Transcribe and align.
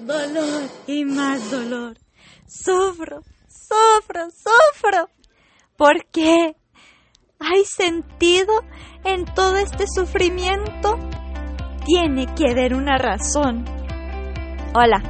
dolor, 0.00 0.68
y 0.86 1.04
más 1.04 1.50
dolor. 1.50 1.96
Sufro, 2.46 3.22
sufro, 3.48 4.28
sufro. 4.30 5.08
¿Por 5.76 6.04
qué? 6.06 6.56
¿Hay 7.38 7.64
sentido 7.64 8.52
en 9.04 9.24
todo 9.24 9.56
este 9.56 9.86
sufrimiento? 9.86 10.98
Tiene 11.84 12.26
que 12.34 12.50
haber 12.50 12.74
una 12.74 12.98
razón. 12.98 13.64
Hola, 14.74 15.02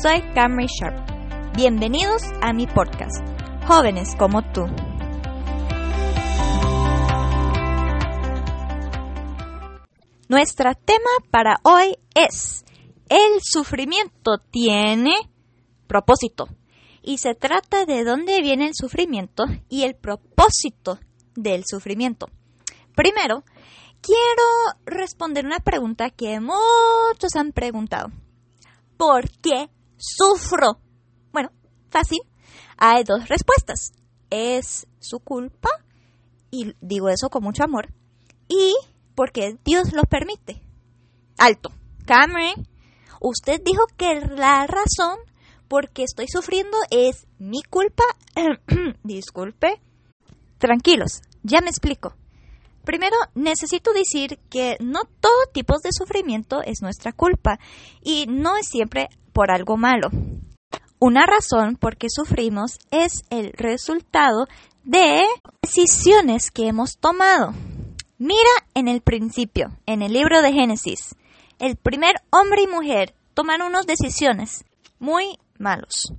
soy 0.00 0.22
Camry 0.34 0.66
Sharp. 0.66 1.04
Bienvenidos 1.56 2.22
a 2.40 2.52
mi 2.52 2.66
podcast, 2.66 3.24
Jóvenes 3.66 4.16
como 4.18 4.42
tú. 4.52 4.66
Nuestro 10.28 10.74
tema 10.74 11.10
para 11.30 11.58
hoy 11.62 11.98
es, 12.14 12.63
el 13.08 13.40
sufrimiento 13.42 14.38
tiene 14.50 15.14
propósito. 15.86 16.48
Y 17.02 17.18
se 17.18 17.34
trata 17.34 17.84
de 17.84 18.04
dónde 18.04 18.40
viene 18.40 18.66
el 18.66 18.74
sufrimiento 18.74 19.44
y 19.68 19.82
el 19.82 19.94
propósito 19.94 20.98
del 21.34 21.64
sufrimiento. 21.66 22.28
Primero, 22.94 23.44
quiero 24.00 24.42
responder 24.86 25.44
una 25.44 25.60
pregunta 25.60 26.10
que 26.10 26.40
muchos 26.40 27.36
han 27.36 27.52
preguntado. 27.52 28.08
¿Por 28.96 29.28
qué 29.40 29.68
sufro? 29.98 30.78
Bueno, 31.32 31.50
fácil. 31.90 32.20
Hay 32.76 33.04
dos 33.04 33.28
respuestas. 33.28 33.92
Es 34.30 34.86
su 34.98 35.20
culpa, 35.20 35.68
y 36.50 36.74
digo 36.80 37.08
eso 37.08 37.28
con 37.28 37.42
mucho 37.42 37.64
amor, 37.64 37.92
y 38.48 38.74
porque 39.14 39.58
Dios 39.64 39.92
lo 39.92 40.02
permite. 40.04 40.62
Alto. 41.38 41.70
Cameron, 42.06 42.66
usted 43.24 43.60
dijo 43.64 43.86
que 43.96 44.20
la 44.20 44.66
razón 44.66 45.18
por 45.66 45.88
qué 45.88 46.04
estoy 46.04 46.26
sufriendo 46.28 46.76
es 46.90 47.26
mi 47.38 47.62
culpa. 47.62 48.04
Disculpe. 49.02 49.80
Tranquilos, 50.58 51.22
ya 51.42 51.60
me 51.60 51.70
explico. 51.70 52.14
Primero, 52.84 53.16
necesito 53.34 53.92
decir 53.94 54.38
que 54.50 54.76
no 54.80 55.04
todo 55.20 55.46
tipo 55.52 55.74
de 55.82 55.90
sufrimiento 55.90 56.60
es 56.62 56.82
nuestra 56.82 57.12
culpa 57.12 57.58
y 58.02 58.26
no 58.28 58.56
es 58.58 58.68
siempre 58.68 59.08
por 59.32 59.50
algo 59.50 59.78
malo. 59.78 60.10
Una 60.98 61.24
razón 61.26 61.76
por 61.76 61.96
qué 61.96 62.08
sufrimos 62.10 62.78
es 62.90 63.22
el 63.30 63.52
resultado 63.54 64.46
de 64.84 65.24
decisiones 65.62 66.50
que 66.50 66.68
hemos 66.68 66.98
tomado. 67.00 67.54
Mira 68.18 68.50
en 68.74 68.88
el 68.88 69.00
principio, 69.00 69.70
en 69.86 70.02
el 70.02 70.12
libro 70.12 70.42
de 70.42 70.52
Génesis, 70.52 71.14
el 71.64 71.76
primer 71.76 72.16
hombre 72.28 72.62
y 72.62 72.66
mujer 72.66 73.14
tomaron 73.32 73.68
unas 73.68 73.86
decisiones 73.86 74.66
muy 74.98 75.38
malos. 75.58 76.12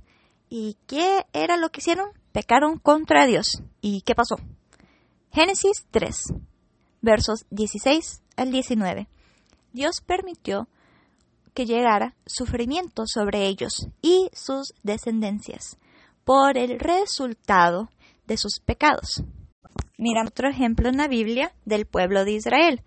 ¿Y 0.48 0.76
qué 0.88 1.24
era 1.32 1.56
lo 1.56 1.68
que 1.68 1.80
hicieron? 1.80 2.08
Pecaron 2.32 2.80
contra 2.80 3.26
Dios. 3.26 3.62
¿Y 3.80 4.00
qué 4.00 4.16
pasó? 4.16 4.36
Génesis 5.32 5.86
3, 5.92 6.32
versos 7.00 7.46
16 7.50 8.22
al 8.36 8.50
19. 8.50 9.08
Dios 9.72 10.00
permitió 10.00 10.68
que 11.54 11.64
llegara 11.64 12.16
sufrimiento 12.26 13.04
sobre 13.06 13.46
ellos 13.46 13.86
y 14.02 14.28
sus 14.32 14.74
descendencias 14.82 15.78
por 16.24 16.58
el 16.58 16.80
resultado 16.80 17.88
de 18.26 18.36
sus 18.36 18.58
pecados. 18.58 19.22
Mira 19.96 20.24
otro 20.26 20.50
ejemplo 20.50 20.88
en 20.88 20.96
la 20.96 21.06
Biblia 21.06 21.54
del 21.64 21.86
pueblo 21.86 22.24
de 22.24 22.32
Israel. 22.32 22.82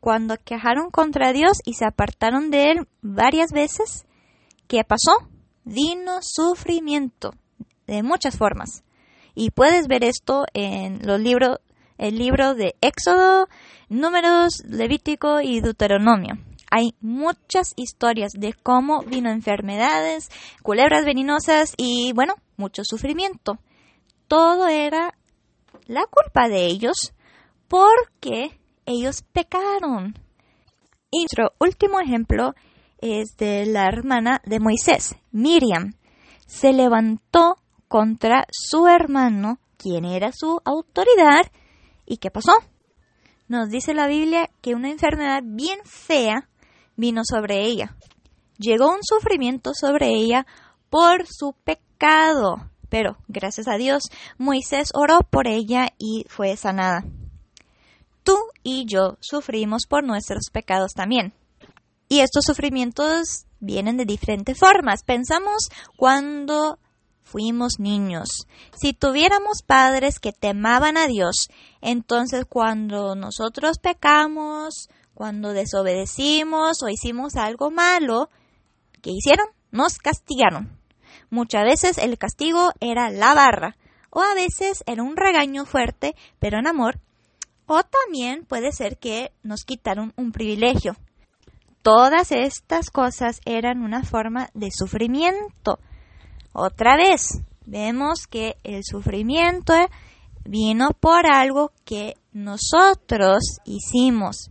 Cuando 0.00 0.36
quejaron 0.42 0.90
contra 0.90 1.32
Dios 1.32 1.58
y 1.64 1.74
se 1.74 1.84
apartaron 1.84 2.50
de 2.50 2.70
él 2.70 2.88
varias 3.02 3.52
veces, 3.52 4.06
¿qué 4.66 4.82
pasó? 4.82 5.28
Vino 5.64 6.20
sufrimiento 6.22 7.34
de 7.86 8.02
muchas 8.02 8.38
formas. 8.38 8.82
Y 9.34 9.50
puedes 9.50 9.88
ver 9.88 10.04
esto 10.04 10.46
en 10.54 11.06
los 11.06 11.20
libros, 11.20 11.58
el 11.98 12.16
libro 12.16 12.54
de 12.54 12.74
Éxodo, 12.80 13.48
Números, 13.90 14.62
Levítico 14.66 15.40
y 15.40 15.60
Deuteronomio. 15.60 16.38
Hay 16.70 16.94
muchas 17.00 17.74
historias 17.76 18.32
de 18.32 18.54
cómo 18.54 19.02
vino 19.02 19.30
enfermedades, 19.30 20.30
culebras 20.62 21.04
venenosas 21.04 21.74
y, 21.76 22.12
bueno, 22.14 22.34
mucho 22.56 22.82
sufrimiento. 22.84 23.58
Todo 24.28 24.68
era 24.68 25.14
la 25.86 26.04
culpa 26.06 26.48
de 26.48 26.66
ellos 26.66 27.12
porque 27.66 28.59
ellos 28.90 29.22
pecaron. 29.32 30.14
Y 31.10 31.20
nuestro 31.20 31.52
último 31.58 32.00
ejemplo 32.00 32.54
es 32.98 33.36
de 33.36 33.66
la 33.66 33.86
hermana 33.86 34.40
de 34.44 34.60
Moisés, 34.60 35.16
Miriam. 35.32 35.94
Se 36.46 36.72
levantó 36.72 37.56
contra 37.88 38.46
su 38.50 38.86
hermano, 38.86 39.58
quien 39.76 40.04
era 40.04 40.30
su 40.32 40.60
autoridad, 40.64 41.50
¿y 42.06 42.18
qué 42.18 42.30
pasó? 42.30 42.52
Nos 43.48 43.68
dice 43.68 43.94
la 43.94 44.06
Biblia 44.06 44.48
que 44.60 44.74
una 44.74 44.90
enfermedad 44.90 45.42
bien 45.44 45.80
fea 45.84 46.48
vino 46.96 47.22
sobre 47.24 47.64
ella. 47.64 47.96
Llegó 48.58 48.90
un 48.90 49.02
sufrimiento 49.02 49.72
sobre 49.74 50.08
ella 50.10 50.46
por 50.88 51.26
su 51.26 51.54
pecado. 51.64 52.70
Pero, 52.88 53.16
gracias 53.28 53.68
a 53.68 53.76
Dios, 53.76 54.04
Moisés 54.38 54.90
oró 54.94 55.20
por 55.28 55.48
ella 55.48 55.88
y 55.98 56.26
fue 56.28 56.56
sanada. 56.56 57.04
Tú 58.30 58.38
y 58.62 58.86
yo 58.86 59.16
sufrimos 59.18 59.86
por 59.88 60.04
nuestros 60.04 60.50
pecados 60.52 60.92
también. 60.94 61.32
Y 62.08 62.20
estos 62.20 62.44
sufrimientos 62.44 63.46
vienen 63.58 63.96
de 63.96 64.04
diferentes 64.04 64.56
formas. 64.56 65.02
Pensamos 65.02 65.68
cuando 65.96 66.78
fuimos 67.24 67.80
niños. 67.80 68.46
Si 68.80 68.92
tuviéramos 68.92 69.64
padres 69.66 70.20
que 70.20 70.30
temaban 70.30 70.96
a 70.96 71.08
Dios, 71.08 71.48
entonces 71.80 72.44
cuando 72.48 73.16
nosotros 73.16 73.78
pecamos, 73.78 74.86
cuando 75.12 75.52
desobedecimos 75.52 76.84
o 76.84 76.88
hicimos 76.88 77.34
algo 77.34 77.72
malo, 77.72 78.30
¿qué 79.02 79.10
hicieron? 79.10 79.48
Nos 79.72 79.98
castigaron. 79.98 80.78
Muchas 81.30 81.64
veces 81.64 81.98
el 81.98 82.16
castigo 82.16 82.70
era 82.78 83.10
la 83.10 83.34
barra, 83.34 83.76
o 84.08 84.20
a 84.22 84.34
veces 84.34 84.84
era 84.86 85.02
un 85.02 85.16
regaño 85.16 85.64
fuerte, 85.64 86.14
pero 86.38 86.60
en 86.60 86.68
amor, 86.68 87.00
o 87.72 87.84
también 87.84 88.44
puede 88.46 88.72
ser 88.72 88.98
que 88.98 89.30
nos 89.44 89.62
quitaron 89.62 90.12
un 90.16 90.32
privilegio. 90.32 90.96
Todas 91.82 92.32
estas 92.32 92.90
cosas 92.90 93.40
eran 93.44 93.84
una 93.84 94.02
forma 94.02 94.50
de 94.54 94.72
sufrimiento. 94.72 95.78
Otra 96.52 96.96
vez, 96.96 97.42
vemos 97.66 98.26
que 98.26 98.56
el 98.64 98.82
sufrimiento 98.82 99.72
vino 100.44 100.88
por 100.98 101.30
algo 101.30 101.70
que 101.84 102.16
nosotros 102.32 103.60
hicimos. 103.64 104.50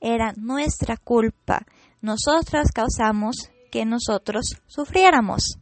Era 0.00 0.32
nuestra 0.36 0.96
culpa. 0.96 1.64
Nosotros 2.00 2.72
causamos 2.74 3.36
que 3.70 3.84
nosotros 3.84 4.56
sufriéramos. 4.66 5.60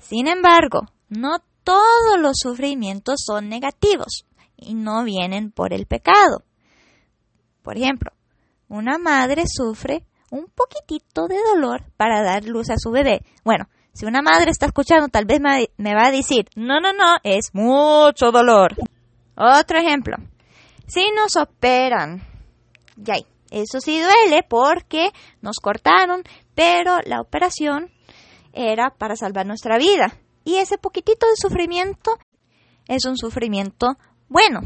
Sin 0.00 0.28
embargo, 0.28 0.82
no 1.08 1.38
todos 1.64 2.20
los 2.20 2.36
sufrimientos 2.42 3.22
son 3.24 3.48
negativos 3.48 4.26
y 4.56 4.74
no 4.74 5.04
vienen 5.04 5.50
por 5.50 5.72
el 5.72 5.86
pecado. 5.86 6.44
Por 7.62 7.76
ejemplo, 7.76 8.12
una 8.68 8.98
madre 8.98 9.44
sufre 9.46 10.04
un 10.30 10.46
poquitito 10.46 11.26
de 11.28 11.38
dolor 11.54 11.84
para 11.96 12.22
dar 12.22 12.44
luz 12.44 12.70
a 12.70 12.78
su 12.78 12.90
bebé. 12.90 13.22
Bueno, 13.44 13.68
si 13.92 14.06
una 14.06 14.22
madre 14.22 14.50
está 14.50 14.66
escuchando, 14.66 15.08
tal 15.08 15.24
vez 15.24 15.40
me 15.40 15.94
va 15.94 16.06
a 16.06 16.10
decir, 16.10 16.48
no, 16.56 16.80
no, 16.80 16.92
no, 16.92 17.16
es 17.22 17.50
mucho 17.52 18.32
dolor. 18.32 18.74
Otro 19.36 19.78
ejemplo, 19.78 20.16
si 20.86 21.10
nos 21.12 21.36
operan, 21.36 22.22
ya, 22.96 23.14
eso 23.50 23.80
sí 23.80 24.00
duele 24.00 24.42
porque 24.48 25.10
nos 25.40 25.56
cortaron, 25.56 26.24
pero 26.54 26.98
la 27.04 27.20
operación 27.20 27.90
era 28.52 28.90
para 28.90 29.16
salvar 29.16 29.46
nuestra 29.46 29.78
vida. 29.78 30.18
Y 30.44 30.56
ese 30.56 30.76
poquitito 30.76 31.26
de 31.26 31.36
sufrimiento 31.36 32.18
es 32.86 33.04
un 33.06 33.16
sufrimiento 33.16 33.96
bueno. 34.28 34.60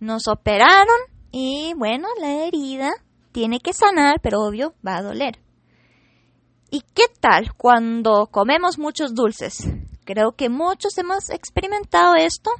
Nos 0.00 0.26
operaron 0.26 0.98
y 1.30 1.74
bueno, 1.76 2.08
la 2.20 2.44
herida 2.44 2.90
tiene 3.30 3.60
que 3.60 3.72
sanar, 3.72 4.20
pero 4.20 4.40
obvio 4.40 4.74
va 4.86 4.96
a 4.96 5.02
doler. 5.02 5.38
¿Y 6.70 6.80
qué 6.94 7.04
tal 7.20 7.54
cuando 7.54 8.28
comemos 8.28 8.78
muchos 8.78 9.14
dulces? 9.14 9.68
Creo 10.04 10.32
que 10.32 10.48
muchos 10.48 10.96
hemos 10.98 11.30
experimentado 11.30 12.14
esto. 12.14 12.50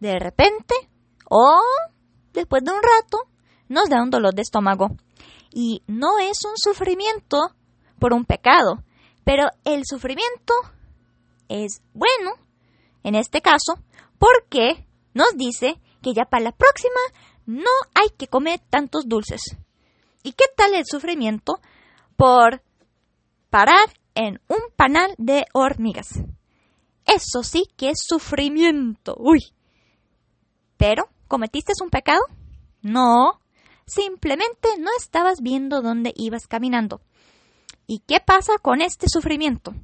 De 0.00 0.18
repente 0.18 0.74
o 1.28 1.60
después 2.32 2.62
de 2.64 2.72
un 2.72 2.82
rato 2.82 3.18
nos 3.68 3.88
da 3.88 4.02
un 4.02 4.10
dolor 4.10 4.34
de 4.34 4.42
estómago. 4.42 4.88
Y 5.50 5.82
no 5.86 6.18
es 6.18 6.38
un 6.44 6.56
sufrimiento 6.56 7.38
por 7.98 8.12
un 8.12 8.24
pecado, 8.24 8.82
pero 9.24 9.48
el 9.64 9.82
sufrimiento 9.86 10.54
es 11.48 11.82
bueno, 11.92 12.32
en 13.02 13.14
este 13.14 13.40
caso, 13.40 13.74
porque 14.18 14.86
nos 15.14 15.36
dice 15.36 15.80
que 16.02 16.14
ya 16.14 16.24
para 16.24 16.44
la 16.44 16.52
próxima 16.52 17.00
no 17.46 17.70
hay 17.94 18.08
que 18.16 18.28
comer 18.28 18.60
tantos 18.70 19.04
dulces. 19.06 19.42
¿Y 20.22 20.32
qué 20.32 20.44
tal 20.56 20.74
el 20.74 20.84
sufrimiento 20.86 21.60
por 22.16 22.62
parar 23.50 23.90
en 24.14 24.40
un 24.48 24.60
panal 24.76 25.14
de 25.18 25.44
hormigas. 25.52 26.08
Eso 27.04 27.42
sí 27.42 27.64
que 27.76 27.90
es 27.90 27.98
sufrimiento. 28.06 29.14
Uy. 29.18 29.40
Pero, 30.76 31.08
¿cometiste 31.28 31.72
un 31.82 31.90
pecado? 31.90 32.22
No. 32.80 33.40
Simplemente 33.86 34.68
no 34.78 34.90
estabas 34.98 35.40
viendo 35.42 35.82
dónde 35.82 36.12
ibas 36.16 36.46
caminando. 36.46 37.00
¿Y 37.86 38.00
qué 38.06 38.20
pasa 38.20 38.52
con 38.60 38.80
este 38.80 39.06
sufrimiento? 39.08 39.74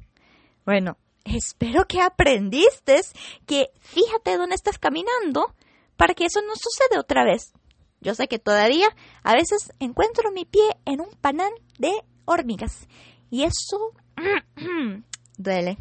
Bueno, 0.65 0.97
espero 1.37 1.85
que 1.85 2.01
aprendiste 2.01 3.01
que 3.45 3.71
fíjate 3.79 4.37
dónde 4.37 4.55
estás 4.55 4.77
caminando 4.77 5.53
para 5.97 6.13
que 6.13 6.25
eso 6.25 6.41
no 6.41 6.53
suceda 6.55 6.99
otra 6.99 7.23
vez. 7.23 7.53
Yo 8.01 8.15
sé 8.15 8.27
que 8.27 8.39
todavía 8.39 8.87
a 9.23 9.33
veces 9.33 9.71
encuentro 9.79 10.31
mi 10.31 10.45
pie 10.45 10.69
en 10.85 11.01
un 11.01 11.09
panal 11.21 11.51
de 11.77 11.91
hormigas 12.25 12.87
y 13.29 13.43
eso 13.43 13.91
duele. 15.37 15.77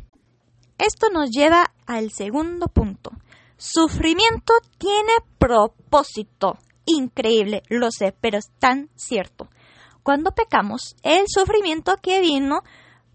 Esto 0.78 1.10
nos 1.10 1.30
lleva 1.30 1.72
al 1.86 2.10
segundo 2.12 2.66
punto. 2.68 3.10
Sufrimiento 3.56 4.54
tiene 4.78 5.12
propósito. 5.38 6.58
Increíble, 6.86 7.62
lo 7.68 7.90
sé, 7.90 8.14
pero 8.20 8.38
es 8.38 8.50
tan 8.58 8.88
cierto. 8.94 9.48
Cuando 10.02 10.30
pecamos, 10.30 10.94
el 11.02 11.24
sufrimiento 11.26 11.96
que 12.00 12.20
vino 12.20 12.60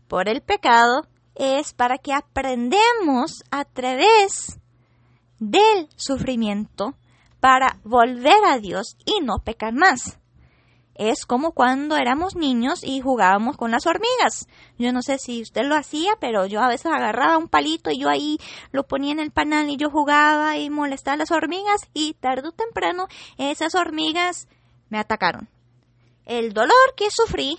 por 0.08 0.30
el 0.30 0.42
pecado 0.42 1.08
es 1.36 1.74
para 1.74 1.98
que 1.98 2.14
aprendemos 2.14 3.44
a 3.52 3.66
través 3.66 4.60
del 5.40 5.90
sufrimiento 5.96 6.96
para 7.40 7.80
volver 7.84 8.46
a 8.46 8.60
Dios 8.60 8.96
y 9.06 9.22
no 9.22 9.40
pecar 9.44 9.74
más. 9.74 10.18
Es 10.96 11.26
como 11.26 11.54
cuando 11.54 11.98
éramos 11.98 12.36
niños 12.36 12.84
y 12.84 13.02
jugábamos 13.02 13.58
con 13.58 13.72
las 13.72 13.88
hormigas. 13.88 14.48
Yo 14.78 14.94
no 14.94 15.02
sé 15.02 15.18
si 15.18 15.42
usted 15.42 15.64
lo 15.64 15.76
hacía, 15.76 16.16
pero 16.20 16.46
yo 16.46 16.62
a 16.62 16.68
veces 16.68 16.86
agarraba 16.86 17.38
un 17.38 17.50
palito 17.50 17.90
y 17.90 18.00
yo 18.00 18.10
ahí 18.10 18.38
lo 18.72 18.84
ponía 18.84 19.12
en 19.12 19.20
el 19.20 19.32
panal 19.32 19.70
y 19.70 19.78
yo 19.78 19.90
jugaba 19.90 20.58
y 20.58 20.70
molestaba 20.70 21.16
a 21.16 21.18
las 21.18 21.32
hormigas 21.32 21.82
y 21.94 22.14
tarde 22.14 22.48
o 22.48 22.52
temprano 22.52 23.08
esas 23.38 23.74
hormigas 23.74 24.48
me 24.90 25.00
atacaron. 25.00 25.50
El 26.26 26.54
dolor 26.54 26.94
que 26.96 27.08
sufrí 27.10 27.58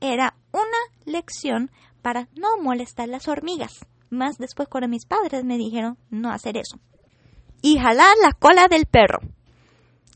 era 0.00 0.36
una 0.52 0.78
lección 1.04 1.70
para 2.06 2.28
no 2.36 2.56
molestar 2.62 3.08
las 3.08 3.26
hormigas. 3.26 3.84
Más 4.10 4.38
después 4.38 4.68
cuando 4.68 4.86
mis 4.86 5.06
padres 5.06 5.42
me 5.42 5.58
dijeron 5.58 5.98
no 6.08 6.30
hacer 6.30 6.56
eso. 6.56 6.78
Y 7.62 7.80
jalar 7.80 8.14
la 8.22 8.30
cola 8.30 8.68
del 8.68 8.86
perro. 8.86 9.18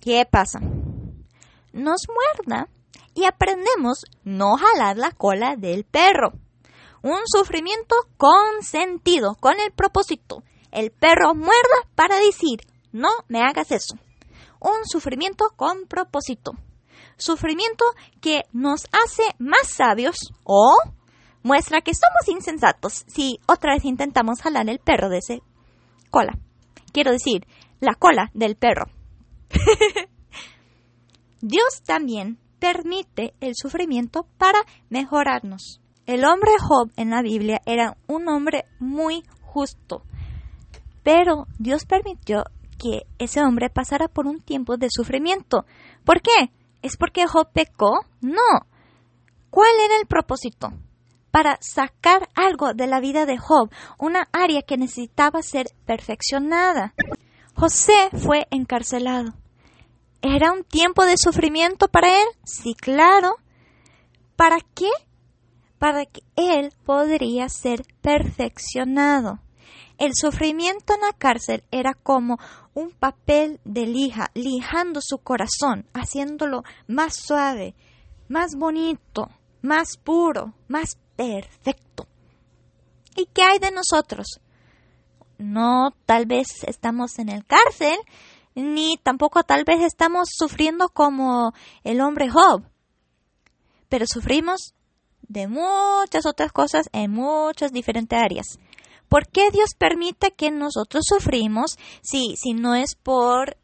¿Qué 0.01 0.25
pasa? 0.25 0.61
Nos 1.73 2.03
muerda 2.07 2.69
y 3.13 3.25
aprendemos 3.25 4.05
no 4.23 4.57
jalar 4.57 4.99
la 4.99 5.11
cola 5.11 5.57
del 5.57 5.83
perro. 5.83 6.35
Un 7.03 7.23
sufrimiento 7.27 7.97
con 8.17 8.63
sentido, 8.63 9.35
con 9.41 9.59
el 9.59 9.73
propósito. 9.73 10.45
El 10.71 10.93
perro 10.93 11.35
muerda 11.35 11.89
para 11.97 12.21
decir, 12.21 12.61
no 12.93 13.11
me 13.27 13.41
hagas 13.41 13.73
eso. 13.73 13.97
Un 14.61 14.85
sufrimiento 14.85 15.47
con 15.57 15.87
propósito. 15.89 16.53
Sufrimiento 17.17 17.85
que 18.21 18.43
nos 18.53 18.85
hace 18.93 19.25
más 19.41 19.67
sabios 19.67 20.15
o 20.45 20.77
muestra 21.43 21.81
que 21.81 21.93
somos 21.95 22.29
insensatos 22.29 23.05
si 23.07 23.39
otra 23.47 23.75
vez 23.75 23.85
intentamos 23.85 24.43
jalar 24.43 24.69
el 24.69 24.79
perro 24.79 25.09
de 25.09 25.19
ese 25.19 25.43
cola. 26.11 26.39
Quiero 26.93 27.13
decir, 27.13 27.47
la 27.81 27.95
cola 27.95 28.31
del 28.35 28.57
perro. 28.57 28.87
Dios 31.41 31.83
también 31.85 32.39
permite 32.59 33.35
el 33.41 33.55
sufrimiento 33.55 34.27
para 34.39 34.59
mejorarnos. 34.91 35.81
El 36.07 36.25
hombre 36.25 36.51
Job 36.61 36.91
en 36.97 37.11
la 37.11 37.23
Biblia 37.23 37.63
era 37.65 37.97
un 38.07 38.29
hombre 38.29 38.65
muy 38.79 39.23
justo, 39.41 40.03
pero 41.03 41.47
Dios 41.59 41.85
permitió 41.87 42.45
que 42.79 43.03
ese 43.19 43.41
hombre 43.43 43.71
pasara 43.71 44.09
por 44.09 44.27
un 44.27 44.41
tiempo 44.41 44.77
de 44.77 44.89
sufrimiento. 44.91 45.65
¿Por 46.05 46.21
qué? 46.21 46.51
¿Es 46.83 46.97
porque 46.97 47.27
Job 47.27 47.51
pecó? 47.53 48.01
No. 48.21 48.67
¿Cuál 49.51 49.71
era 49.85 49.97
el 50.01 50.07
propósito? 50.07 50.73
Para 51.31 51.59
sacar 51.61 52.29
algo 52.35 52.75
de 52.75 52.87
la 52.87 53.01
vida 53.01 53.27
de 53.27 53.39
Job, 53.39 53.71
una 53.99 54.29
área 54.33 54.63
que 54.63 54.77
necesitaba 54.77 55.43
ser 55.43 55.67
perfeccionada. 55.87 56.95
José 57.55 58.11
fue 58.13 58.47
encarcelado. 58.51 59.35
¿Era 60.23 60.53
un 60.53 60.65
tiempo 60.65 61.07
de 61.07 61.15
sufrimiento 61.17 61.89
para 61.89 62.21
él? 62.21 62.27
Sí, 62.45 62.75
claro. 62.75 63.37
¿Para 64.37 64.59
qué? 64.75 64.91
Para 65.79 66.05
que 66.05 66.23
él 66.37 66.73
podría 66.85 67.49
ser 67.49 67.83
perfeccionado. 68.03 69.41
El 70.01 70.13
sufrimiento 70.15 70.95
en 70.95 71.03
la 71.03 71.13
cárcel 71.13 71.63
era 71.71 71.93
como 71.93 72.39
un 72.73 72.91
papel 72.91 73.61
de 73.65 73.87
lija, 73.87 74.31
lijando 74.35 75.01
su 75.03 75.19
corazón, 75.19 75.87
haciéndolo 75.93 76.63
más 76.87 77.15
suave, 77.15 77.75
más 78.29 78.57
bonito, 78.57 79.29
más 79.61 79.99
puro, 79.99 80.55
más 80.69 80.99
perfecto. 81.21 82.07
¿Y 83.15 83.27
qué 83.27 83.43
hay 83.43 83.59
de 83.59 83.71
nosotros? 83.71 84.41
No, 85.37 85.91
tal 86.07 86.25
vez 86.25 86.65
estamos 86.67 87.19
en 87.19 87.29
el 87.29 87.45
cárcel, 87.45 87.99
ni 88.55 88.97
tampoco 88.97 89.43
tal 89.43 89.65
vez 89.65 89.83
estamos 89.83 90.31
sufriendo 90.33 90.89
como 90.89 91.53
el 91.85 92.01
hombre 92.01 92.31
Job, 92.31 92.63
pero 93.91 94.07
sufrimos 94.07 94.73
de 95.21 95.47
muchas 95.47 96.25
otras 96.25 96.53
cosas 96.53 96.89
en 96.93 97.11
muchas 97.11 97.71
diferentes 97.71 98.19
áreas. 98.19 98.47
¿Por 99.11 99.27
qué 99.27 99.51
Dios 99.51 99.75
permite 99.77 100.31
que 100.31 100.51
nosotros 100.51 101.05
sufrimos 101.07 101.79
si, 102.01 102.35
si 102.39 102.55
no 102.55 102.75
es 102.75 102.95
por 102.95 103.59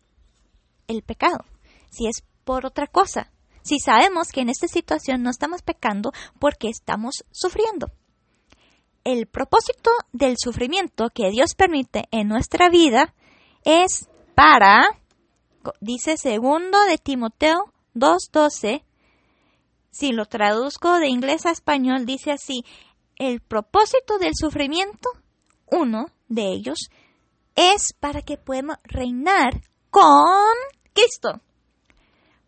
el 0.88 1.02
pecado? 1.02 1.46
Si 1.90 2.06
es 2.06 2.22
por 2.44 2.66
otra 2.66 2.86
cosa. 2.86 3.30
Si 3.66 3.80
sabemos 3.80 4.28
que 4.28 4.42
en 4.42 4.48
esta 4.48 4.68
situación 4.68 5.24
no 5.24 5.30
estamos 5.30 5.62
pecando 5.62 6.12
porque 6.38 6.68
estamos 6.68 7.24
sufriendo. 7.32 7.88
El 9.02 9.26
propósito 9.26 9.90
del 10.12 10.36
sufrimiento 10.38 11.10
que 11.12 11.30
Dios 11.30 11.56
permite 11.56 12.04
en 12.12 12.28
nuestra 12.28 12.68
vida 12.68 13.12
es 13.64 14.08
para, 14.36 14.86
dice 15.80 16.16
segundo 16.16 16.80
de 16.84 16.96
Timoteo 16.98 17.72
2.12, 17.96 18.84
si 19.90 20.12
lo 20.12 20.26
traduzco 20.26 21.00
de 21.00 21.08
inglés 21.08 21.44
a 21.44 21.50
español, 21.50 22.06
dice 22.06 22.30
así, 22.30 22.64
el 23.16 23.40
propósito 23.40 24.18
del 24.18 24.36
sufrimiento, 24.36 25.10
uno 25.72 26.06
de 26.28 26.52
ellos, 26.52 26.78
es 27.56 27.94
para 27.98 28.22
que 28.22 28.36
podamos 28.36 28.76
reinar 28.84 29.60
con 29.90 30.54
Cristo. 30.92 31.40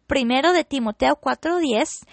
Primero 0.09 0.53
de 0.53 0.65
Timoteo 0.65 1.21
4.10 1.21 2.05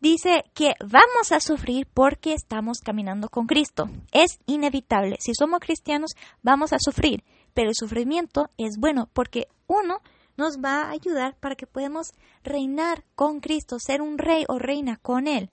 dice 0.00 0.44
que 0.52 0.74
vamos 0.80 1.32
a 1.32 1.40
sufrir 1.40 1.86
porque 1.94 2.34
estamos 2.34 2.80
caminando 2.84 3.30
con 3.30 3.46
Cristo. 3.46 3.88
Es 4.12 4.38
inevitable. 4.44 5.16
Si 5.20 5.32
somos 5.34 5.60
cristianos, 5.60 6.10
vamos 6.42 6.74
a 6.74 6.78
sufrir 6.78 7.24
pero 7.54 7.68
el 7.68 7.74
sufrimiento 7.74 8.50
es 8.58 8.76
bueno 8.78 9.08
porque 9.12 9.46
uno 9.66 10.00
nos 10.36 10.58
va 10.58 10.82
a 10.82 10.90
ayudar 10.90 11.36
para 11.40 11.54
que 11.54 11.66
podamos 11.66 12.08
reinar 12.42 13.04
con 13.14 13.40
Cristo, 13.40 13.76
ser 13.78 14.02
un 14.02 14.18
rey 14.18 14.44
o 14.48 14.58
reina 14.58 14.98
con 15.00 15.28
Él. 15.28 15.50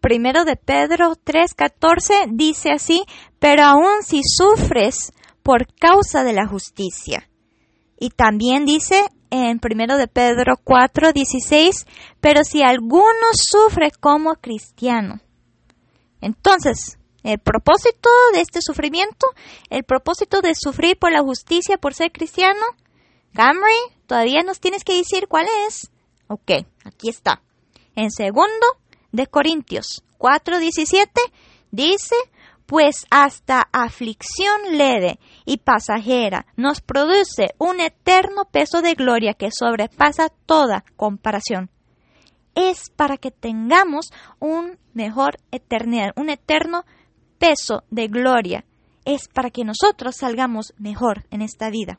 Primero 0.00 0.44
de 0.44 0.56
Pedro 0.56 1.14
3:14 1.16 2.30
dice 2.32 2.70
así, 2.70 3.02
pero 3.38 3.64
aún 3.64 4.02
si 4.02 4.22
sufres 4.24 5.12
por 5.42 5.66
causa 5.74 6.22
de 6.22 6.32
la 6.32 6.46
justicia. 6.46 7.28
Y 7.98 8.10
también 8.10 8.64
dice 8.64 9.02
en 9.30 9.58
primero 9.58 9.96
de 9.96 10.08
Pedro 10.08 10.56
4:16, 10.62 11.86
pero 12.20 12.44
si 12.44 12.62
alguno 12.62 13.26
sufre 13.32 13.90
como 13.98 14.34
cristiano. 14.36 15.20
Entonces, 16.20 16.98
el 17.22 17.38
propósito 17.38 18.08
de 18.32 18.40
este 18.40 18.60
sufrimiento, 18.62 19.26
el 19.68 19.84
propósito 19.84 20.40
de 20.40 20.54
sufrir 20.54 20.98
por 20.98 21.12
la 21.12 21.20
justicia 21.20 21.78
por 21.78 21.94
ser 21.94 22.12
cristiano, 22.12 22.60
Camry, 23.34 23.74
todavía 24.06 24.42
nos 24.42 24.60
tienes 24.60 24.84
que 24.84 24.96
decir 24.96 25.28
cuál 25.28 25.46
es. 25.66 25.90
Ok, 26.28 26.50
aquí 26.84 27.08
está. 27.08 27.42
En 27.94 28.10
segundo 28.10 28.66
de 29.12 29.26
Corintios 29.26 30.02
4:17 30.18 31.08
dice, 31.70 32.16
pues 32.70 33.04
hasta 33.10 33.68
aflicción 33.72 34.78
leve 34.78 35.18
y 35.44 35.56
pasajera 35.56 36.46
nos 36.54 36.80
produce 36.80 37.52
un 37.58 37.80
eterno 37.80 38.44
peso 38.44 38.80
de 38.80 38.94
gloria 38.94 39.34
que 39.34 39.50
sobrepasa 39.50 40.28
toda 40.46 40.84
comparación. 40.94 41.68
Es 42.54 42.88
para 42.90 43.16
que 43.16 43.32
tengamos 43.32 44.10
un 44.38 44.78
mejor 44.94 45.38
eternidad, 45.50 46.12
un 46.14 46.30
eterno 46.30 46.84
peso 47.40 47.82
de 47.90 48.06
gloria 48.06 48.64
es 49.04 49.26
para 49.26 49.50
que 49.50 49.64
nosotros 49.64 50.14
salgamos 50.14 50.72
mejor 50.78 51.26
en 51.32 51.42
esta 51.42 51.70
vida. 51.70 51.98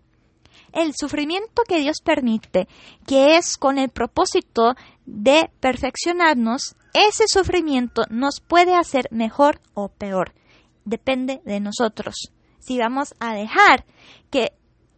El 0.71 0.93
sufrimiento 0.95 1.63
que 1.67 1.79
Dios 1.79 1.97
permite, 2.01 2.69
que 3.05 3.35
es 3.35 3.57
con 3.57 3.77
el 3.77 3.89
propósito 3.89 4.75
de 5.05 5.51
perfeccionarnos, 5.59 6.77
ese 6.93 7.25
sufrimiento 7.27 8.03
nos 8.09 8.39
puede 8.39 8.73
hacer 8.73 9.09
mejor 9.11 9.59
o 9.73 9.89
peor. 9.89 10.31
Depende 10.85 11.41
de 11.45 11.59
nosotros. 11.59 12.31
Si 12.59 12.77
vamos 12.77 13.15
a 13.19 13.33
dejar 13.33 13.85
que 14.29 14.53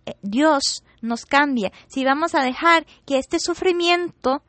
eh, 0.06 0.16
Dios 0.22 0.84
nos 1.02 1.26
cambie, 1.26 1.72
si 1.88 2.04
vamos 2.04 2.36
a 2.36 2.44
dejar 2.44 2.86
que 3.06 3.18
este 3.18 3.40
sufrimiento 3.40 4.44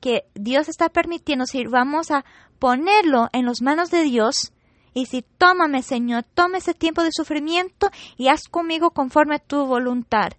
que 0.00 0.24
Dios 0.34 0.68
está 0.68 0.88
permitiendo, 0.88 1.46
si 1.46 1.64
vamos 1.64 2.10
a 2.10 2.24
ponerlo 2.58 3.28
en 3.32 3.46
las 3.46 3.62
manos 3.62 3.90
de 3.90 4.02
Dios, 4.02 4.52
y 4.94 5.06
si 5.06 5.22
tómame, 5.22 5.82
Señor, 5.82 6.24
toma 6.34 6.58
ese 6.58 6.74
tiempo 6.74 7.02
de 7.02 7.10
sufrimiento 7.12 7.88
y 8.16 8.28
haz 8.28 8.48
conmigo 8.48 8.90
conforme 8.90 9.36
a 9.36 9.38
tu 9.38 9.64
voluntad. 9.64 10.32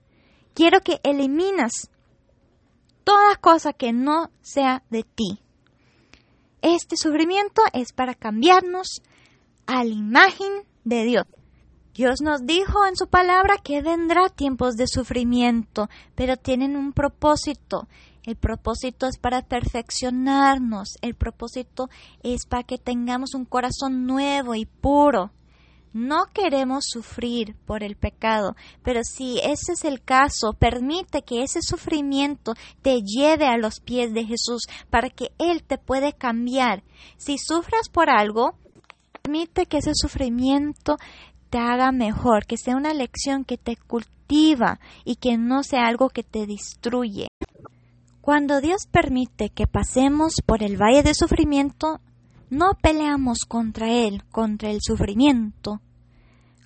Quiero 0.53 0.82
que 0.82 1.00
eliminas 1.03 1.89
toda 3.03 3.36
cosa 3.38 3.74
que 3.74 3.93
no 3.93 4.29
sea 4.41 4.84
de 4.89 5.03
ti. 5.03 5.39
Este 6.62 6.96
sufrimiento 6.96 7.62
es 7.74 7.93
para 7.93 8.13
cambiarnos 8.13 9.01
a 9.65 9.84
la 9.84 9.93
imagen 9.93 10.63
de 10.84 11.03
Dios. 11.03 11.25
Dios 11.93 12.22
nos 12.22 12.46
dijo 12.46 12.86
en 12.88 12.96
su 12.96 13.08
palabra 13.08 13.58
que 13.63 13.82
vendrá 13.84 14.27
tiempos 14.29 14.75
de 14.75 14.88
sufrimiento, 14.88 15.89
pero 16.15 16.38
tienen 16.38 16.75
un 16.75 16.91
propósito. 16.91 17.88
El 18.24 18.36
propósito 18.36 19.05
es 19.05 19.17
para 19.17 19.41
perfeccionarnos. 19.43 20.96
El 21.01 21.13
propósito 21.13 21.89
es 22.24 22.46
para 22.48 22.63
que 22.63 22.77
tengamos 22.77 23.36
un 23.36 23.46
corazón 23.46 24.08
nuevo 24.08 24.55
y 24.55 24.65
puro. 24.65 25.32
No 25.93 26.25
queremos 26.34 26.86
sufrir 26.88 27.55
por 27.67 27.84
el 27.84 27.96
pecado, 27.96 28.55
pero 28.82 29.01
si 29.03 29.38
ese 29.38 29.74
es 29.74 29.86
el 29.86 30.01
caso, 30.01 30.53
permite 30.58 31.22
que 31.22 31.43
ese 31.43 31.62
sufrimiento 31.62 32.55
te 32.82 33.01
lleve 33.03 33.46
a 33.46 33.58
los 33.58 33.79
pies 33.79 34.12
de 34.12 34.25
Jesús 34.25 34.63
para 34.89 35.12
que 35.12 35.32
Él 35.38 35.62
te 35.62 35.77
puede 35.77 36.13
cambiar. 36.13 36.84
Si 37.17 37.38
sufras 37.38 37.89
por 37.89 38.10
algo, 38.10 38.55
permite 39.23 39.67
que 39.67 39.77
ese 39.77 39.93
sufrimiento 39.95 40.97
te 41.49 41.57
haga 41.57 41.91
mejor, 41.91 42.45
que 42.45 42.57
sea 42.57 42.75
una 42.75 42.93
lección 42.93 43.45
que 43.45 43.57
te 43.57 43.77
cultiva 43.77 44.79
y 45.05 45.15
que 45.15 45.37
no 45.37 45.63
sea 45.63 45.87
algo 45.87 46.09
que 46.09 46.23
te 46.23 46.45
destruye. 46.45 47.27
Cuando 48.19 48.59
Dios 48.59 48.85
permite 48.91 49.49
que 49.49 49.65
pasemos 49.65 50.35
por 50.45 50.61
el 50.61 50.75
valle 50.75 51.03
de 51.03 51.13
sufrimiento, 51.13 52.01
no 52.49 52.73
peleamos 52.81 53.39
contra 53.47 53.91
Él, 53.91 54.23
contra 54.29 54.71
el 54.71 54.79
sufrimiento 54.81 55.81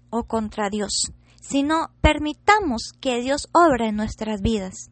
o 0.10 0.24
contra 0.24 0.70
Dios, 0.70 1.12
sino 1.40 1.92
permitamos 2.02 2.92
que 3.00 3.22
Dios 3.22 3.50
obra 3.54 3.88
en 3.88 3.96
nuestras 3.96 4.42
vidas. 4.42 4.90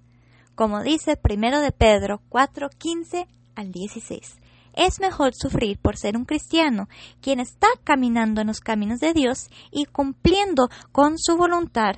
Como 0.53 0.84
dice 0.84 1.17
primero 1.17 1.62
de 1.62 1.72
Pedro 1.72 2.22
4, 2.29 2.69
15 2.77 3.27
al 3.55 3.72
16. 3.72 4.38
Es 4.75 5.00
mejor 5.00 5.34
sufrir 5.34 5.79
por 5.79 5.98
ser 5.98 6.17
un 6.17 6.25
cristiano, 6.25 6.89
quien 7.22 7.39
está 7.39 7.67
caminando 7.84 8.41
en 8.41 8.48
los 8.48 8.60
caminos 8.60 9.00
de 9.00 9.13
Dios 9.13 9.50
y 9.72 9.86
cumpliendo 9.86 10.67
con 10.91 11.17
su 11.17 11.38
voluntad, 11.38 11.96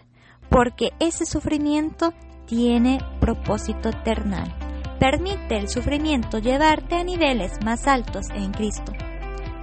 porque 0.49 0.91
ese 0.99 1.25
sufrimiento 1.25 2.13
tiene 2.45 2.99
propósito 3.19 3.89
eternal. 3.89 4.55
Permite 4.99 5.57
el 5.57 5.69
sufrimiento 5.69 6.39
llevarte 6.39 6.95
a 6.95 7.03
niveles 7.03 7.53
más 7.63 7.87
altos 7.87 8.27
en 8.33 8.51
Cristo. 8.51 8.91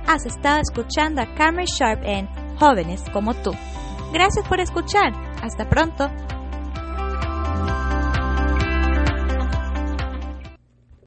Has 0.06 0.26
estado 0.26 0.60
escuchando 0.60 1.22
a 1.22 1.34
Cameron 1.34 1.66
Sharp 1.66 2.02
en 2.04 2.28
Jóvenes 2.58 3.02
como 3.12 3.34
tú. 3.34 3.52
Gracias 4.12 4.46
por 4.46 4.60
escuchar. 4.60 5.12
Hasta 5.42 5.68
pronto. 5.68 6.10